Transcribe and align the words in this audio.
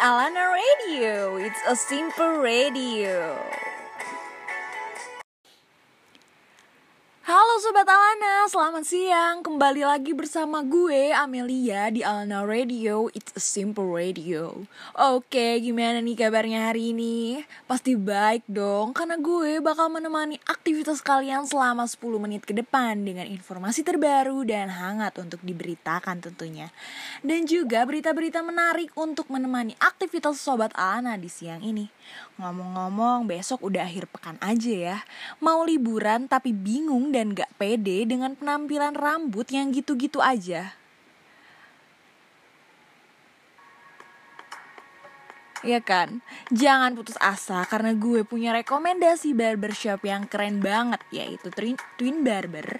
Alana 0.00 0.52
Radio. 0.52 1.36
It's 1.36 1.58
a 1.66 1.74
simple 1.74 2.36
radio. 2.38 3.65
Sobat 7.56 7.88
Alana, 7.88 8.44
selamat 8.52 8.84
siang. 8.84 9.40
Kembali 9.40 9.80
lagi 9.80 10.12
bersama 10.12 10.60
gue, 10.60 11.08
Amelia 11.16 11.88
di 11.88 12.04
Alana 12.04 12.44
Radio. 12.44 13.08
It's 13.16 13.32
a 13.32 13.40
simple 13.40 13.96
radio. 13.96 14.68
Oke, 14.92 15.56
gimana 15.64 16.04
nih 16.04 16.20
kabarnya 16.20 16.68
hari 16.68 16.92
ini? 16.92 17.40
Pasti 17.64 17.96
baik 17.96 18.44
dong, 18.44 18.92
karena 18.92 19.16
gue 19.16 19.64
bakal 19.64 19.88
menemani 19.88 20.36
aktivitas 20.44 21.00
kalian 21.00 21.48
selama 21.48 21.88
10 21.88 22.20
menit 22.20 22.44
ke 22.44 22.52
depan 22.52 23.00
Dengan 23.00 23.24
informasi 23.24 23.80
terbaru 23.88 24.44
dan 24.44 24.68
hangat 24.68 25.16
untuk 25.16 25.40
diberitakan 25.40 26.20
tentunya. 26.20 26.68
Dan 27.24 27.48
juga 27.48 27.88
berita-berita 27.88 28.44
menarik 28.44 28.92
untuk 29.00 29.32
menemani 29.32 29.72
aktivitas 29.80 30.36
Sobat 30.36 30.76
Alana 30.76 31.16
di 31.16 31.32
siang 31.32 31.64
ini. 31.64 31.88
Ngomong-ngomong, 32.36 33.24
besok 33.24 33.64
udah 33.64 33.88
akhir 33.88 34.12
pekan 34.12 34.36
aja 34.44 34.92
ya. 34.92 34.98
Mau 35.40 35.64
liburan 35.64 36.28
tapi 36.28 36.52
bingung 36.52 37.16
dan 37.16 37.32
gak 37.32 37.45
pede 37.54 38.02
dengan 38.04 38.34
penampilan 38.34 38.98
rambut 38.98 39.46
yang 39.54 39.70
gitu-gitu 39.70 40.18
aja. 40.18 40.74
Ya 45.64 45.80
kan? 45.82 46.22
Jangan 46.54 46.94
putus 46.94 47.18
asa 47.18 47.66
karena 47.66 47.90
gue 47.96 48.22
punya 48.22 48.54
rekomendasi 48.54 49.34
barbershop 49.34 50.04
yang 50.06 50.28
keren 50.30 50.62
banget 50.62 51.02
yaitu 51.10 51.50
Twin 51.98 52.22
Barber. 52.22 52.78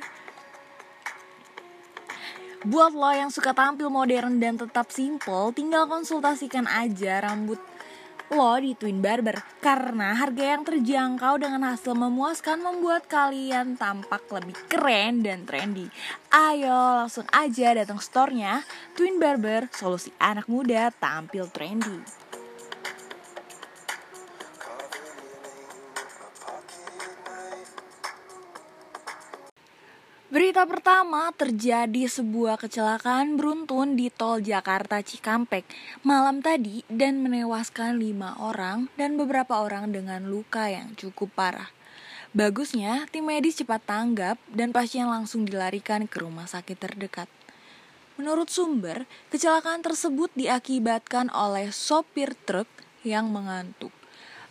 Buat 2.66 2.98
lo 2.98 3.10
yang 3.14 3.30
suka 3.30 3.54
tampil 3.54 3.90
modern 3.90 4.42
dan 4.42 4.58
tetap 4.58 4.90
simple, 4.90 5.54
tinggal 5.54 5.86
konsultasikan 5.86 6.66
aja 6.66 7.22
rambut 7.22 7.62
lo 8.34 8.58
di 8.58 8.74
Twin 8.74 8.98
Barber 8.98 9.38
karena 9.62 10.18
harga 10.18 10.44
yang 10.56 10.66
terjangkau 10.66 11.38
dengan 11.38 11.70
hasil 11.70 11.94
memuaskan 11.94 12.58
membuat 12.58 13.06
kalian 13.06 13.78
tampak 13.78 14.26
lebih 14.34 14.58
keren 14.66 15.22
dan 15.22 15.46
trendy. 15.46 15.86
Ayo 16.34 17.06
langsung 17.06 17.26
aja 17.30 17.78
datang 17.78 18.02
store-nya 18.02 18.66
Twin 18.98 19.22
Barber, 19.22 19.70
solusi 19.70 20.10
anak 20.18 20.50
muda 20.50 20.90
tampil 20.90 21.46
trendy. 21.54 22.25
Berita 30.36 30.68
pertama 30.68 31.32
terjadi 31.32 32.04
sebuah 32.04 32.60
kecelakaan 32.60 33.40
beruntun 33.40 33.96
di 33.96 34.12
tol 34.12 34.44
Jakarta 34.44 35.00
Cikampek 35.00 35.64
malam 36.04 36.44
tadi 36.44 36.84
dan 36.92 37.24
menewaskan 37.24 37.96
lima 37.96 38.36
orang 38.36 38.92
dan 39.00 39.16
beberapa 39.16 39.64
orang 39.64 39.96
dengan 39.96 40.28
luka 40.28 40.68
yang 40.68 40.92
cukup 40.92 41.32
parah. 41.32 41.72
Bagusnya, 42.36 43.08
tim 43.08 43.32
medis 43.32 43.64
cepat 43.64 43.80
tanggap 43.88 44.36
dan 44.52 44.76
pasien 44.76 45.08
langsung 45.08 45.48
dilarikan 45.48 46.04
ke 46.04 46.20
rumah 46.20 46.44
sakit 46.44 46.84
terdekat. 46.84 47.32
Menurut 48.20 48.52
sumber, 48.52 49.08
kecelakaan 49.32 49.80
tersebut 49.80 50.28
diakibatkan 50.36 51.32
oleh 51.32 51.72
sopir 51.72 52.36
truk 52.44 52.68
yang 53.08 53.32
mengantuk. 53.32 53.85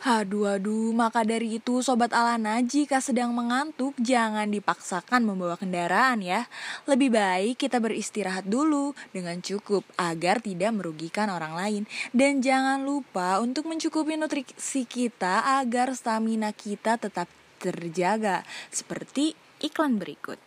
Aduh 0.05 0.45
aduh, 0.45 0.93
maka 0.93 1.25
dari 1.25 1.57
itu 1.57 1.81
Sobat 1.81 2.13
Alana 2.13 2.61
jika 2.61 3.01
sedang 3.01 3.33
mengantuk 3.33 3.97
jangan 3.97 4.45
dipaksakan 4.53 5.25
membawa 5.25 5.57
kendaraan 5.57 6.21
ya. 6.21 6.45
Lebih 6.85 7.09
baik 7.09 7.65
kita 7.65 7.81
beristirahat 7.81 8.45
dulu 8.45 8.93
dengan 9.09 9.41
cukup 9.41 9.81
agar 9.97 10.45
tidak 10.45 10.77
merugikan 10.77 11.33
orang 11.33 11.57
lain. 11.57 11.83
Dan 12.13 12.37
jangan 12.37 12.85
lupa 12.85 13.41
untuk 13.41 13.65
mencukupi 13.65 14.13
nutrisi 14.13 14.85
kita 14.85 15.57
agar 15.57 15.97
stamina 15.97 16.53
kita 16.53 17.01
tetap 17.01 17.25
terjaga. 17.57 18.45
Seperti 18.69 19.33
iklan 19.57 19.97
berikut. 19.97 20.37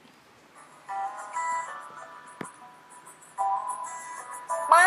Ma, 4.70 4.86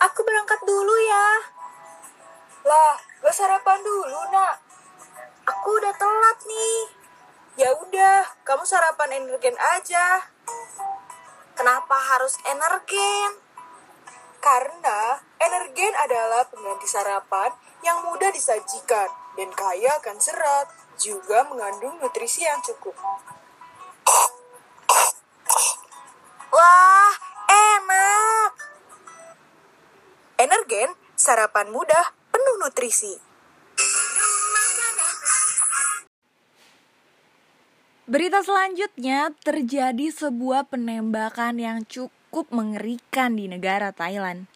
aku 0.00 0.24
berangkat 0.24 0.60
dulu 0.64 0.94
ya. 1.04 1.28
Lah, 2.64 3.05
Gak 3.26 3.34
sarapan 3.34 3.82
dulu, 3.82 4.22
nak. 4.30 4.62
Aku 5.50 5.82
udah 5.82 5.90
telat 5.98 6.38
nih. 6.46 6.78
Ya 7.58 7.74
udah, 7.74 8.22
kamu 8.46 8.62
sarapan 8.62 9.18
energen 9.18 9.58
aja. 9.58 10.30
Kenapa 11.58 11.98
harus 12.14 12.38
energen? 12.46 13.42
Karena 14.38 15.18
energen 15.42 15.90
adalah 16.06 16.46
pengganti 16.46 16.86
sarapan 16.86 17.50
yang 17.82 18.06
mudah 18.06 18.30
disajikan 18.30 19.10
dan 19.34 19.50
kaya 19.58 19.98
akan 19.98 20.22
serat, 20.22 20.70
juga 20.94 21.50
mengandung 21.50 21.98
nutrisi 21.98 22.46
yang 22.46 22.62
cukup. 22.62 22.94
Wah, 26.54 27.12
enak! 27.50 28.54
Energen, 30.38 30.94
sarapan 31.18 31.74
mudah 31.74 32.14
nutrisi. 32.66 33.14
Berita 38.10 38.42
selanjutnya 38.42 39.30
terjadi 39.38 40.10
sebuah 40.10 40.66
penembakan 40.66 41.62
yang 41.62 41.86
cukup 41.86 42.50
mengerikan 42.50 43.38
di 43.38 43.46
negara 43.46 43.94
Thailand. 43.94 44.50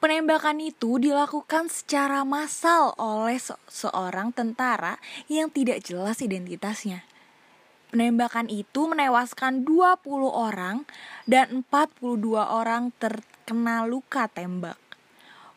Penembakan 0.00 0.64
itu 0.64 0.96
dilakukan 0.96 1.68
secara 1.68 2.24
massal 2.24 2.96
oleh 2.96 3.36
se 3.36 3.52
seorang 3.68 4.32
tentara 4.32 4.96
yang 5.28 5.52
tidak 5.52 5.84
jelas 5.84 6.24
identitasnya. 6.24 7.04
Penembakan 7.92 8.48
itu 8.48 8.88
menewaskan 8.88 9.68
20 9.68 10.00
orang 10.32 10.88
dan 11.28 11.68
42 11.68 12.24
orang 12.40 12.96
terkena 12.96 13.84
luka 13.84 14.32
tembak. 14.32 14.89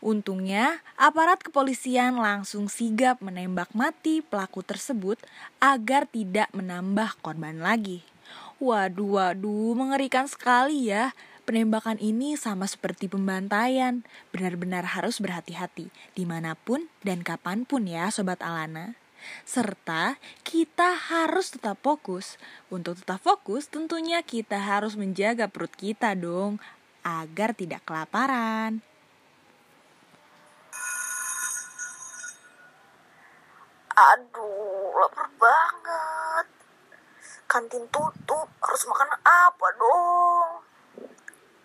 Untungnya, 0.04 0.84
aparat 1.00 1.40
kepolisian 1.40 2.20
langsung 2.20 2.68
sigap 2.68 3.24
menembak 3.24 3.72
mati 3.72 4.20
pelaku 4.20 4.60
tersebut 4.60 5.16
agar 5.64 6.12
tidak 6.12 6.52
menambah 6.52 7.16
korban 7.24 7.64
lagi. 7.64 8.04
Waduh, 8.60 9.16
waduh, 9.16 9.72
mengerikan 9.80 10.28
sekali 10.28 10.92
ya. 10.92 11.16
Penembakan 11.48 12.04
ini 12.04 12.36
sama 12.36 12.68
seperti 12.68 13.08
pembantaian. 13.08 14.04
Benar-benar 14.36 14.92
harus 14.92 15.24
berhati-hati 15.24 15.88
di 16.20 16.24
mana 16.28 16.60
pun 16.60 16.92
dan 17.08 17.24
kapan 17.24 17.64
pun 17.64 17.88
ya 17.88 18.12
Sobat 18.12 18.44
Alana. 18.44 19.00
Serta 19.48 20.20
kita 20.44 21.00
harus 21.00 21.56
tetap 21.56 21.80
fokus. 21.80 22.36
Untuk 22.68 23.00
tetap 23.00 23.24
fokus 23.24 23.72
tentunya 23.72 24.20
kita 24.20 24.60
harus 24.60 25.00
menjaga 25.00 25.48
perut 25.48 25.72
kita 25.72 26.12
dong 26.12 26.60
agar 27.08 27.56
tidak 27.56 27.88
kelaparan. 27.88 28.84
Aduh, 33.94 34.90
lapar 34.98 35.30
banget. 35.38 36.48
Kantin 37.46 37.86
tutup, 37.94 38.50
harus 38.58 38.84
makan 38.90 39.14
apa 39.22 39.68
dong? 39.78 40.66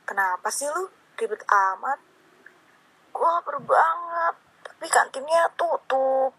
Kenapa 0.05 0.53
sih 0.53 0.69
lu 0.69 0.93
ribet 1.17 1.41
amat? 1.49 1.97
Gue 3.17 3.25
lapar 3.25 3.57
banget, 3.65 4.35
tapi 4.61 4.87
kantinnya 4.93 5.49
tutup. 5.57 6.37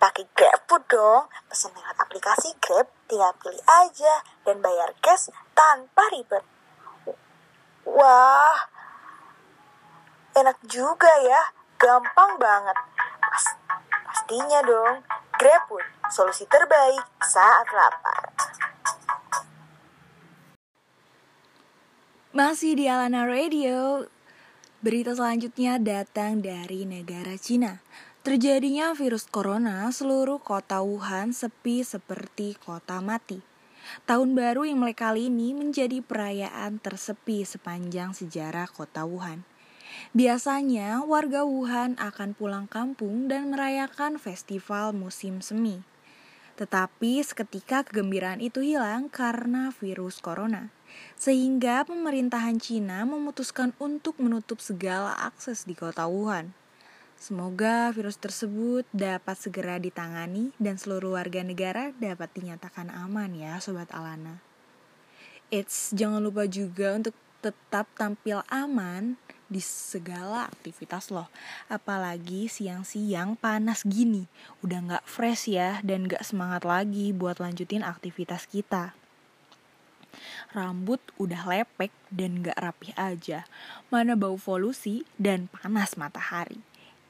Pakai 0.00 0.24
GrabFood 0.32 0.88
dong, 0.88 1.28
pesan 1.52 1.76
lewat 1.76 2.00
aplikasi 2.00 2.56
Grab, 2.64 2.88
tinggal 3.04 3.36
pilih 3.44 3.60
aja 3.68 4.24
dan 4.48 4.64
bayar 4.64 4.96
cash 5.04 5.28
tanpa 5.52 6.08
ribet. 6.08 6.48
Wah, 7.84 8.56
enak 10.32 10.56
juga 10.64 11.12
ya 11.20 11.59
Gampang 11.80 12.36
banget. 12.36 12.76
Pas, 13.24 13.44
pastinya 14.04 14.60
dong. 14.68 15.00
GrabFood, 15.40 16.12
solusi 16.12 16.44
terbaik 16.44 17.00
saat 17.24 17.64
lapar. 17.72 18.28
Masih 22.36 22.76
di 22.76 22.84
Alana 22.84 23.24
Radio, 23.24 24.04
berita 24.84 25.16
selanjutnya 25.16 25.80
datang 25.80 26.44
dari 26.44 26.84
negara 26.84 27.40
Cina. 27.40 27.80
Terjadinya 28.20 28.92
virus 28.92 29.24
corona, 29.24 29.88
seluruh 29.88 30.36
kota 30.36 30.84
Wuhan 30.84 31.32
sepi 31.32 31.80
seperti 31.80 32.60
kota 32.60 33.00
mati. 33.00 33.40
Tahun 34.04 34.36
baru 34.36 34.68
Imlek 34.68 35.00
kali 35.00 35.32
ini 35.32 35.56
menjadi 35.56 36.04
perayaan 36.04 36.76
tersepi 36.76 37.48
sepanjang 37.48 38.12
sejarah 38.12 38.68
kota 38.68 39.08
Wuhan. 39.08 39.48
Biasanya 40.16 41.06
warga 41.06 41.46
Wuhan 41.46 41.94
akan 42.00 42.34
pulang 42.34 42.66
kampung 42.66 43.30
dan 43.30 43.54
merayakan 43.54 44.18
festival 44.18 44.92
musim 44.96 45.38
semi. 45.44 45.84
Tetapi 46.60 47.24
seketika 47.24 47.86
kegembiraan 47.86 48.44
itu 48.44 48.60
hilang 48.60 49.08
karena 49.08 49.72
virus 49.72 50.20
corona. 50.20 50.68
sehingga 51.14 51.86
pemerintahan 51.86 52.58
Cina 52.58 53.06
memutuskan 53.06 53.76
untuk 53.78 54.18
menutup 54.18 54.58
segala 54.58 55.14
akses 55.22 55.62
di 55.62 55.78
kota 55.78 56.08
Wuhan. 56.10 56.52
Semoga 57.20 57.92
virus 57.92 58.16
tersebut 58.16 58.88
dapat 58.96 59.36
segera 59.36 59.76
ditangani 59.76 60.56
dan 60.56 60.80
seluruh 60.80 61.20
warga 61.20 61.44
negara 61.44 61.92
dapat 62.00 62.32
dinyatakan 62.32 62.88
aman 62.88 63.36
ya 63.36 63.60
Sobat 63.60 63.92
Alana. 63.92 64.40
It's 65.52 65.92
jangan 65.92 66.24
lupa 66.24 66.48
juga 66.48 66.96
untuk 66.96 67.12
tetap 67.44 67.92
tampil 67.92 68.40
aman 68.48 69.20
di 69.50 69.58
segala 69.58 70.46
aktivitas 70.46 71.10
loh. 71.10 71.26
Apalagi 71.66 72.46
siang-siang 72.46 73.34
panas 73.34 73.82
gini, 73.82 74.30
udah 74.62 74.96
gak 74.96 75.04
fresh 75.04 75.50
ya 75.50 75.82
dan 75.82 76.06
gak 76.06 76.22
semangat 76.22 76.62
lagi 76.62 77.10
buat 77.10 77.42
lanjutin 77.42 77.82
aktivitas 77.82 78.46
kita 78.46 78.94
rambut 80.50 80.98
udah 81.16 81.46
lepek 81.46 81.94
dan 82.10 82.42
gak 82.42 82.58
rapih 82.58 82.92
aja. 82.98 83.46
Mana 83.88 84.18
bau 84.18 84.34
polusi 84.34 85.06
dan 85.16 85.46
panas 85.46 85.94
matahari. 85.94 86.58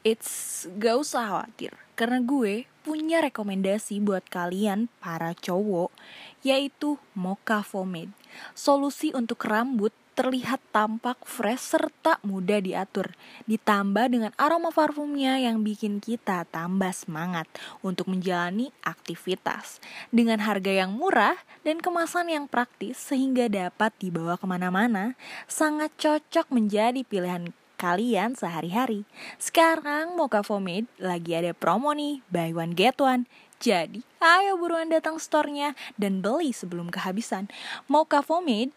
It's 0.01 0.65
gak 0.81 0.97
usah 0.97 1.29
khawatir, 1.29 1.77
karena 1.93 2.25
gue 2.25 2.65
punya 2.81 3.21
rekomendasi 3.21 4.01
buat 4.01 4.25
kalian 4.33 4.89
para 4.97 5.37
cowok, 5.37 5.93
yaitu 6.41 6.97
Mocha 7.13 7.61
Pomade. 7.61 8.17
Solusi 8.57 9.13
untuk 9.13 9.45
rambut 9.45 9.93
terlihat 10.21 10.61
tampak 10.69 11.17
fresh 11.25 11.73
serta 11.73 12.21
mudah 12.21 12.61
diatur. 12.61 13.17
Ditambah 13.49 14.13
dengan 14.13 14.37
aroma 14.37 14.69
parfumnya 14.69 15.41
yang 15.41 15.65
bikin 15.65 15.97
kita 15.97 16.45
tambah 16.53 16.93
semangat 16.93 17.49
untuk 17.81 18.13
menjalani 18.13 18.69
aktivitas. 18.85 19.81
Dengan 20.13 20.45
harga 20.45 20.85
yang 20.85 20.93
murah 20.93 21.41
dan 21.65 21.81
kemasan 21.81 22.29
yang 22.29 22.45
praktis 22.53 23.01
sehingga 23.01 23.49
dapat 23.49 23.97
dibawa 23.97 24.37
ke 24.37 24.45
mana-mana, 24.45 25.17
sangat 25.49 25.89
cocok 25.97 26.53
menjadi 26.53 27.01
pilihan 27.01 27.57
kalian 27.81 28.37
sehari-hari. 28.37 29.09
Sekarang 29.41 30.21
Mocha 30.21 30.45
Pomade 30.45 30.85
lagi 31.01 31.33
ada 31.33 31.57
promo 31.57 31.97
nih, 31.97 32.21
buy 32.29 32.53
one 32.53 32.77
get 32.77 33.01
one. 33.01 33.25
Jadi, 33.57 34.05
ayo 34.21 34.61
buruan 34.61 34.93
datang 34.93 35.17
store-nya 35.17 35.73
dan 35.97 36.21
beli 36.21 36.53
sebelum 36.53 36.93
kehabisan. 36.93 37.49
Mocha 37.89 38.21
Pomade 38.21 38.77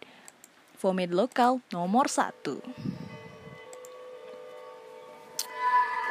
pomade 0.83 1.15
lokal 1.15 1.63
nomor 1.71 2.11
satu. 2.11 2.59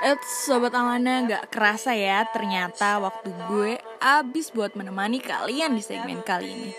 Eits, 0.02 0.50
Sobat 0.50 0.74
Amana 0.74 1.22
gak 1.30 1.52
kerasa 1.54 1.94
ya 1.94 2.26
ternyata 2.34 2.98
waktu 2.98 3.30
gue 3.46 3.78
abis 4.02 4.50
buat 4.50 4.74
menemani 4.74 5.22
kalian 5.22 5.78
di 5.78 5.82
segmen 5.84 6.26
kali 6.26 6.50
ini. 6.50 6.70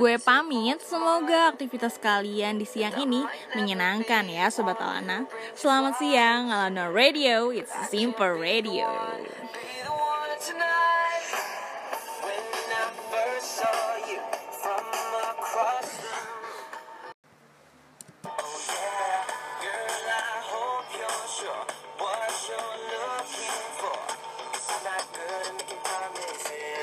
Gue 0.00 0.16
pamit, 0.16 0.80
semoga 0.80 1.52
aktivitas 1.52 2.00
kalian 2.00 2.56
di 2.56 2.64
siang 2.64 2.96
ini 2.96 3.20
menyenangkan 3.52 4.24
ya 4.32 4.48
Sobat 4.48 4.80
Alana. 4.80 5.28
Selamat 5.52 6.00
siang, 6.00 6.48
Alana 6.48 6.88
Radio, 6.88 7.52
it's 7.52 7.68
a 7.68 7.84
simple 7.84 8.32
radio. 8.40 8.88
time, 25.42 25.56
time 25.84 26.12
is. 26.16 26.79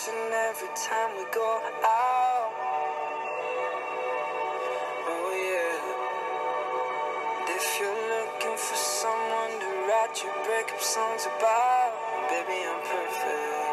Flashing 0.00 0.32
every 0.32 0.68
time 0.74 1.16
we 1.16 1.24
go 1.32 1.60
out. 1.84 2.52
Oh 5.06 5.32
yeah. 5.34 5.80
If 7.56 7.78
you're 7.80 7.90
looking 7.90 8.56
for 8.56 8.76
someone 8.76 9.60
to 9.60 9.66
write 9.88 10.22
your 10.22 10.34
breakup 10.44 10.80
songs 10.80 11.26
about, 11.26 11.92
baby, 12.28 12.64
I'm 12.66 12.80
perfect. 12.82 13.69